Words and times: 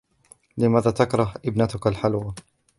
لماذا 0.57 0.91
تكره 0.91 1.33
ابنتك 1.45 1.87
الحلوى؟ 1.87 2.33